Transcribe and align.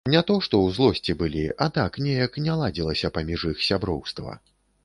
Не 0.11 0.21
то 0.29 0.35
што 0.45 0.59
ў 0.61 0.71
злосці 0.77 1.15
былі, 1.19 1.43
а 1.65 1.69
так 1.77 1.99
неяк 2.05 2.39
не 2.47 2.57
ладзілася 2.63 3.15
паміж 3.19 3.47
іх 3.53 3.63
сяброўства. 3.69 4.39